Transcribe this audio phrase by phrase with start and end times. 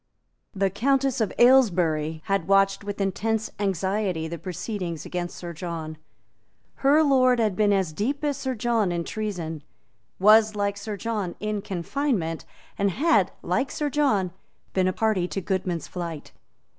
[0.55, 5.95] The Countess of Aylesbury had watched with intense anxiety the proceedings against Sir John.
[6.77, 9.61] Her lord had been as deep as Sir John in treason,
[10.17, 12.45] was, like Sir John, in confinement,
[12.79, 14.31] and had, like Sir John,
[14.73, 16.31] been a party to Goodman's flight.